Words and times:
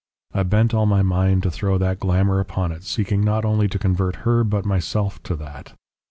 I 0.33 0.41
bent 0.41 0.73
all 0.73 0.87
my 0.87 1.03
mind 1.03 1.43
to 1.43 1.51
throw 1.51 1.77
that 1.77 1.99
glamour 1.99 2.39
upon 2.39 2.71
it, 2.71 2.83
seeking 2.83 3.21
not 3.21 3.45
only 3.45 3.67
to 3.67 3.77
convert 3.77 4.15
her 4.25 4.43
but 4.43 4.65
myself 4.65 5.21
to 5.21 5.35
that. 5.35 5.75